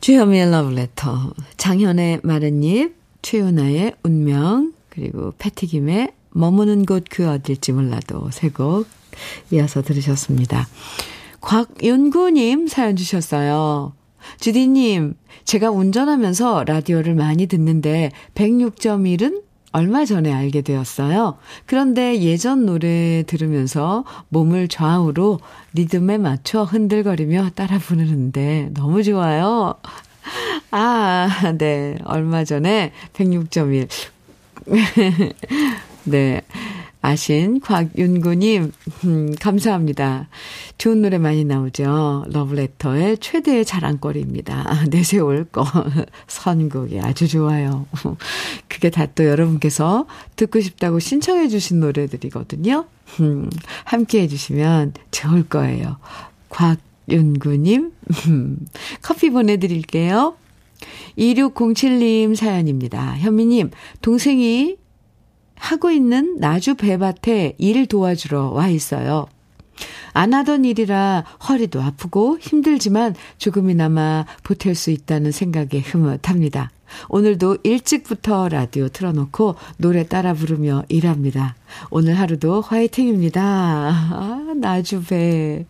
[0.00, 8.48] 주현미의 러브레터 장현의 마른 잎 최윤아의 운명 그리고 패티김의 머무는 곳 그 어딜지 몰라도 세
[8.50, 8.86] 곡
[9.52, 10.66] 이어서 들으셨습니다.
[11.40, 13.92] 곽윤구님 사연 주셨어요.
[14.40, 19.42] 주디님, 제가 운전하면서 라디오를 많이 듣는데 106.1은
[19.72, 21.36] 얼마 전에 알게 되었어요.
[21.66, 25.40] 그런데 예전 노래 들으면서 몸을 좌우로
[25.74, 29.74] 리듬에 맞춰 흔들거리며 따라 부르는데 너무 좋아요.
[30.70, 31.96] 아, 네.
[32.04, 33.88] 얼마 전에 106.1.
[36.04, 36.42] 네.
[37.06, 38.72] 아신 곽윤구님,
[39.04, 40.28] 음, 감사합니다.
[40.78, 42.24] 좋은 노래 많이 나오죠.
[42.30, 44.86] 러브레터의 최대의 자랑거리입니다.
[44.88, 45.66] 내세울 거.
[46.28, 47.84] 선곡이 아주 좋아요.
[48.68, 52.86] 그게 다 또 여러분께서 듣고 싶다고 신청해 주신 노래들이거든요.
[53.20, 53.50] 음,
[53.84, 55.98] 함께 해주시면 좋을 거예요.
[56.48, 57.92] 곽윤구님,
[58.28, 58.58] 음,
[59.02, 60.36] 커피 보내드릴게요.
[61.18, 63.18] 2607님 사연입니다.
[63.18, 64.76] 현미님, 동생이
[65.64, 69.26] 하고 있는 나주 배밭에 일 도와주러 와 있어요.
[70.12, 76.70] 안 하던 일이라 허리도 아프고 힘들지만 조금이나마 보탤 수 있다는 생각에 흐뭇합니다.
[77.08, 81.56] 오늘도 일찍부터 라디오 틀어놓고 노래 따라 부르며 일합니다.
[81.88, 83.42] 오늘 하루도 화이팅입니다.
[83.42, 85.64] 아, 나주배.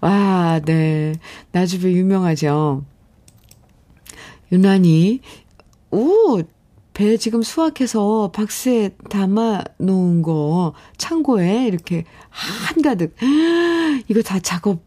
[0.00, 1.16] 와, 네.
[1.52, 2.82] 나주배 유명하죠.
[4.50, 5.20] 유난히,
[5.90, 6.42] 오,
[6.94, 13.14] 배 지금 수확해서 박스에 담아 놓은 거 창고에 이렇게 한가득
[14.08, 14.82] 이거 다 작업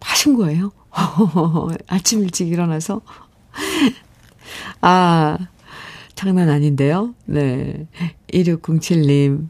[0.00, 0.72] 하신 거예요?
[1.86, 3.00] 아침 일찍 일어나서
[4.82, 5.38] 아
[6.22, 7.14] 장난 아닌데요.
[7.24, 7.88] 네.
[8.32, 9.48] 2607님.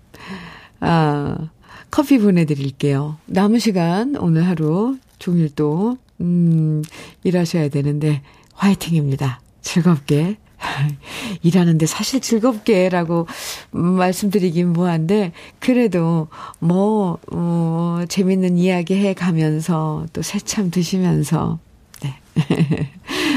[0.81, 1.51] 아,
[1.91, 3.19] 커피 보내드릴게요.
[3.27, 6.83] 남은 시간, 오늘 하루, 종일 또, 음,
[7.25, 8.23] 일하셔야 되는데,
[8.55, 9.43] 화이팅입니다.
[9.61, 10.39] 즐겁게
[11.43, 13.27] 일하는데 사실 즐겁게라고
[13.71, 21.59] 말씀드리긴 뭐한데, 그래도 뭐, 어, 재밌는 이야기 해 가면서 또 새참 드시면서,
[22.03, 22.19] 네.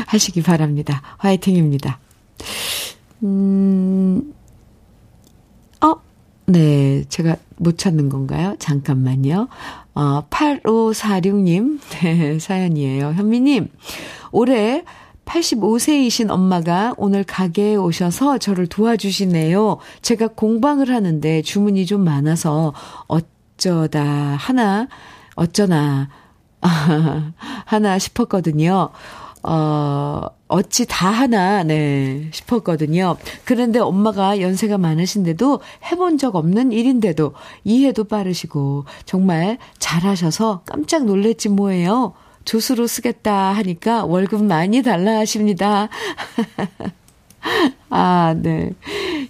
[0.07, 1.01] 하시기 바랍니다.
[1.17, 1.99] 화이팅입니다.
[3.23, 4.33] 음,
[5.81, 5.95] 어,
[6.45, 7.03] 네.
[7.09, 8.55] 제가 못 찾는 건가요?
[8.59, 9.47] 잠깐만요.
[9.95, 13.13] 어, 8546님, 네, 사연이에요.
[13.13, 13.69] 현미님,
[14.31, 14.83] 올해
[15.25, 19.77] 85세이신 엄마가 오늘 가게에 오셔서 저를 도와주시네요.
[20.01, 22.73] 제가 공방을 하는데 주문이 좀 많아서
[23.07, 24.87] 어쩌다 하나,
[25.35, 26.09] 어쩌나,
[27.65, 28.89] 하나 싶었거든요.
[29.43, 33.17] 어, 어찌 다 하나, 네, 싶었거든요.
[33.45, 35.59] 그런데 엄마가 연세가 많으신데도
[35.91, 42.13] 해본 적 없는 일인데도 이해도 빠르시고 정말 잘하셔서 깜짝 놀랬지 뭐예요.
[42.45, 45.89] 조수로 쓰겠다 하니까 월급 많이 달라 하십니다.
[47.89, 48.71] 아, 네.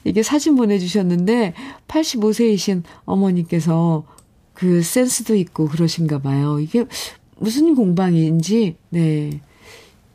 [0.03, 1.53] 이게 사진 보내주셨는데,
[1.87, 4.05] 85세이신 어머니께서
[4.53, 6.59] 그 센스도 있고 그러신가 봐요.
[6.59, 6.85] 이게
[7.37, 9.41] 무슨 공방인지, 네.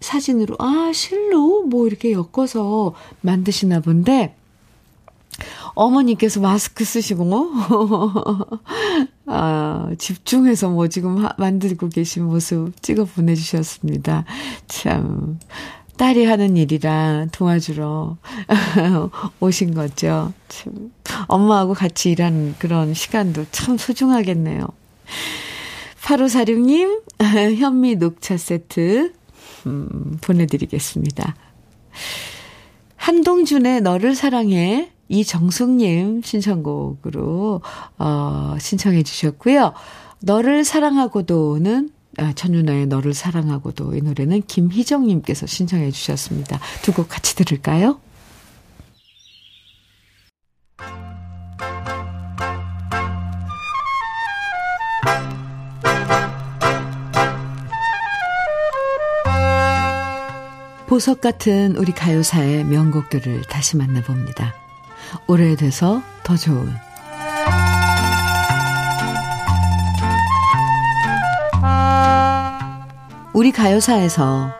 [0.00, 4.34] 사진으로, 아, 실로 뭐 이렇게 엮어서 만드시나 본데,
[5.74, 7.50] 어머니께서 마스크 쓰시고, 뭐,
[9.32, 14.24] 아, 집중해서 뭐 지금 하, 만들고 계신 모습 찍어 보내주셨습니다.
[14.66, 15.38] 참,
[15.96, 18.16] 딸이 하는 일이라 도와주러
[19.38, 20.32] 오신 거죠.
[20.48, 20.90] 참,
[21.28, 24.66] 엄마하고 같이 일하는 그런 시간도 참 소중하겠네요.
[26.02, 27.02] 8546님,
[27.56, 29.12] 현미 녹차 세트,
[29.66, 31.36] 음, 보내드리겠습니다.
[32.96, 37.60] 한동준의 너를 사랑해, 이정숙님 신청곡으로,
[37.98, 39.74] 어, 신청해 주셨고요.
[40.20, 46.58] 너를 사랑하고도는 아, 천윤아의 너를 사랑하고도 이 노래는 김희정님께서 신청해 주셨습니다.
[46.82, 48.00] 두 곡 같이 들을까요?
[60.86, 64.54] 보석 같은 우리 가요사의 명곡들을 다시 만나봅니다.
[65.26, 66.72] 오래돼서 더 좋은
[73.32, 74.52] 우리 가요사에서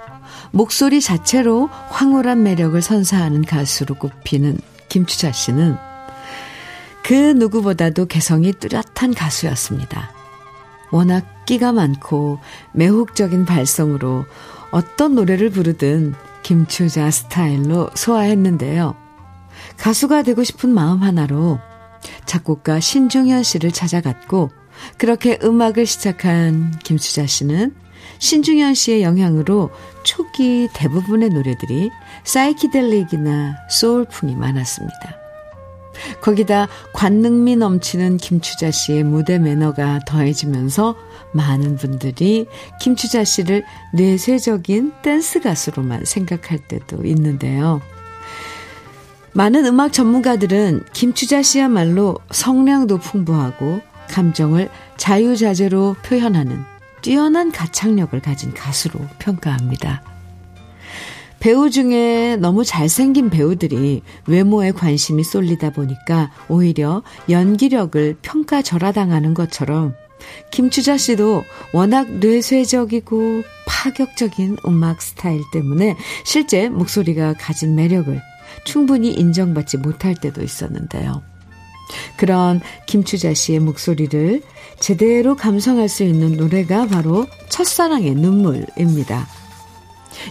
[0.53, 5.77] 목소리 자체로 황홀한 매력을 선사하는 가수로 꼽히는 김추자 씨는
[7.03, 10.11] 그 누구보다도 개성이 뚜렷한 가수였습니다.
[10.91, 12.39] 워낙 끼가 많고
[12.73, 14.27] 매혹적인 발성으로
[14.71, 19.10] 어떤 노래를 부르든 김추자 스타일로 소화했는데요.
[19.81, 21.59] 가수가 되고 싶은 마음 하나로
[22.27, 24.51] 작곡가 신중현 씨를 찾아갔고
[24.99, 27.75] 그렇게 음악을 시작한 김추자 씨는
[28.19, 29.71] 신중현 씨의 영향으로
[30.03, 31.91] 초기 대부분의 노래들이
[32.25, 35.17] 사이키델릭이나 소울풍이 많았습니다.
[36.23, 40.97] 거기다 관능미 넘치는 김추자 씨의 무대 매너가 더해지면서
[41.33, 42.47] 많은 분들이
[42.81, 43.65] 김추자 씨를
[43.95, 47.81] 내세적인 댄스 가수로만 생각할 때도 있는데요.
[49.33, 56.65] 많은 음악 전문가들은 김추자 씨야말로 성량도 풍부하고 감정을 자유자재로 표현하는
[57.01, 60.03] 뛰어난 가창력을 가진 가수로 평가합니다.
[61.39, 69.95] 배우 중에 너무 잘생긴 배우들이 외모에 관심이 쏠리다 보니까 오히려 연기력을 평가절하당하는 것처럼
[70.51, 78.21] 김추자 씨도 워낙 뇌쇄적이고 파격적인 음악 스타일 때문에 실제 목소리가 가진 매력을
[78.65, 81.23] 충분히 인정받지 못할 때도 있었는데요.
[82.17, 84.43] 그런 김추자 씨의 목소리를
[84.79, 89.27] 제대로 감상할 수 있는 노래가 바로 첫사랑의 눈물입니다.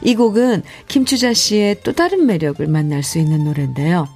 [0.03, 4.07] 이 곡은 김추자 씨의 또 다른 매력을 만날 수 있는 노래인데요.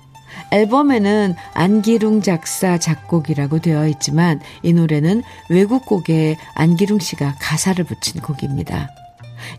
[0.52, 8.90] 앨범에는 안기룽 작사 작곡이라고 되어 있지만 이 노래는 외국 곡에 안기룽 씨가 가사를 붙인 곡입니다.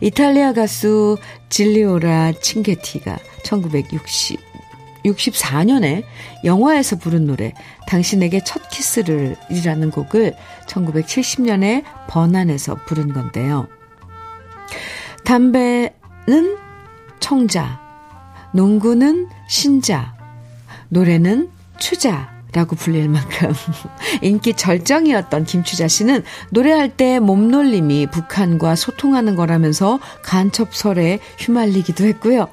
[0.01, 1.17] 이탈리아 가수
[1.49, 4.39] 질리오라 칭게티가 1960
[5.05, 6.03] 64년에
[6.43, 7.53] 영화에서 부른 노래
[7.87, 10.35] 당신에게 첫 키스를 이라는 곡을
[10.67, 13.67] 1970년에 번안해서 부른 건데요.
[15.23, 16.57] 담배는
[17.19, 17.79] 청자,
[18.53, 20.15] 농구는 신자,
[20.89, 23.51] 노래는 추자 라고 불릴 만큼
[24.23, 32.47] 인기 절정이었던 김추자 씨는 노래할 때 몸놀림이 북한과 소통하는 거라면서 간첩설에 휘말리기도 했고요.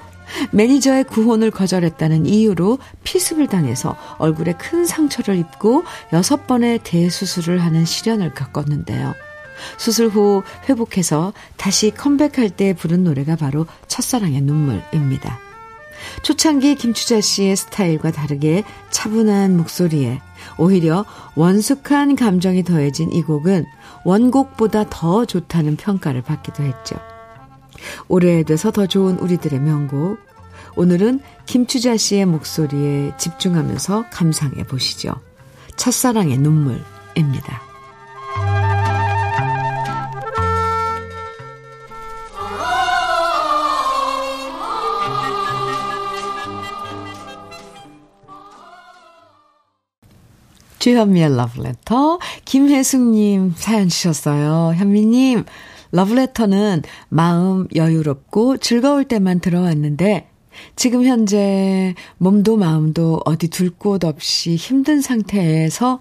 [0.51, 8.35] 매니저의 구혼을 거절했다는 이유로 피습을 당해서 얼굴에 큰 상처를 입고 여섯 번의 대수술을 하는 시련을
[8.35, 9.15] 겪었는데요.
[9.77, 15.52] 수술 후 회복해서 다시 컴백할 때 부른 노래가 바로 첫사랑의 눈물입니다.
[16.23, 20.21] 초창기 김추자 씨의 스타일과 다르게 차분한 목소리에
[20.59, 21.05] 오히려
[21.35, 23.65] 원숙한 감정이 더해진 이 곡은
[24.05, 26.97] 원곡보다 더 좋다는 평가를 받기도 했죠.
[28.09, 30.19] 오래돼서 더 좋은 우리들의 명곡.
[30.77, 35.15] 오늘은 김추자 씨의 목소리에 집중하면서 감상해 보시죠.
[35.77, 37.72] 첫사랑의 눈물입니다.
[50.83, 54.75] 주현미의 러브레터, 김혜숙님 사연 주셨어요.
[54.75, 55.45] 현미님,
[55.93, 60.29] 러브레터는 마음 여유롭고 즐거울 때만 들어왔는데,
[60.75, 66.01] 지금 현재 몸도 마음도 어디 둘 곳 없이 힘든 상태에서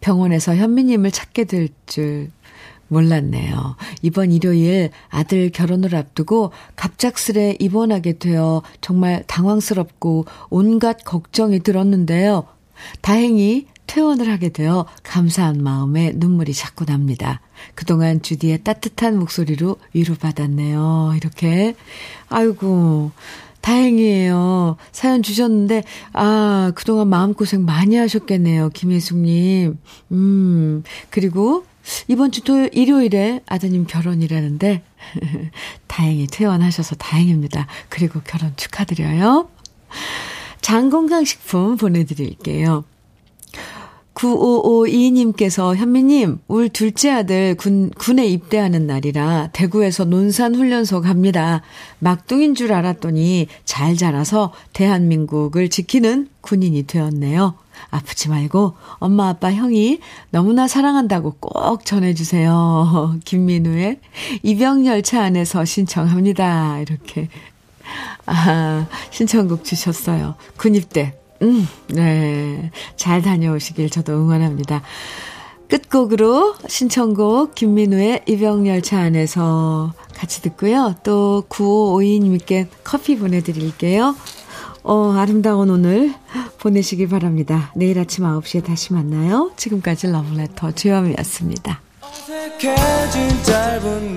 [0.00, 2.30] 병원에서 현미님을 찾게 될 줄
[2.86, 3.74] 몰랐네요.
[4.02, 12.44] 이번 일요일 아들 결혼을 앞두고 갑작스레 입원하게 되어 정말 당황스럽고 온갖 걱정이 들었는데요.
[13.00, 17.40] 다행히 퇴원을 하게 되어 감사한 마음에 눈물이 자꾸 납니다.
[17.74, 21.12] 그동안 주디의 따뜻한 목소리로 위로받았네요.
[21.16, 21.74] 이렇게.
[22.28, 23.12] 아이고,
[23.60, 24.76] 다행이에요.
[24.90, 28.70] 사연 주셨는데, 아, 그동안 마음고생 많이 하셨겠네요.
[28.70, 29.78] 김혜숙님.
[30.12, 31.64] 음, 그리고
[32.08, 34.82] 이번 주 토요, 일요일에 아드님 결혼이라는데,
[35.86, 37.66] 다행히 퇴원하셔서 다행입니다.
[37.88, 39.48] 그리고 결혼 축하드려요.
[40.60, 42.84] 장건강식품 보내드릴게요.
[44.22, 51.62] 9552님께서 현미님, 울 둘째 아들 군, 군에 입대하는 날이라 대구에서 논산훈련소 갑니다.
[51.98, 57.54] 막둥인 줄 알았더니 잘 자라서 대한민국을 지키는 군인이 되었네요.
[57.90, 59.98] 아프지 말고 엄마, 아빠, 형이
[60.30, 63.16] 너무나 사랑한다고 꼭 전해주세요.
[63.24, 63.98] 김민우의
[64.42, 66.78] 입영열차 안에서 신청합니다.
[66.80, 67.28] 이렇게.
[68.26, 70.36] 아, 신청곡 주셨어요.
[70.58, 71.21] 군입대.
[71.42, 72.70] 음, 네.
[72.96, 74.82] 잘 다녀오시길 저도 응원합니다.
[75.68, 80.94] 끝곡으로 신청곡 김민우의 입영열차 안에서 같이 듣고요.
[81.02, 84.14] 또 9552님께 커피 보내드릴게요.
[84.84, 86.14] 어, 아름다운 오늘
[86.58, 87.72] 보내시기 바랍니다.
[87.74, 89.52] 내일 아침 9시에 다시 만나요.
[89.56, 90.72] 지금까지 러브레터
[93.44, 94.14] 짧은